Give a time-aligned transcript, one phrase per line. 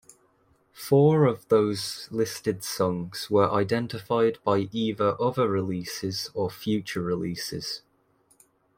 [0.73, 7.83] Four of those listed songs were identified by either other releases or future releases.